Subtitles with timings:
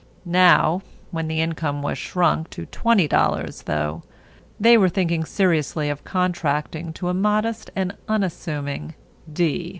[0.25, 0.81] Now,
[1.11, 4.01] when the income was shrunk to $20, though,
[4.59, 8.95] they were thinking seriously of contracting to a modest and unassuming
[9.31, 9.69] D.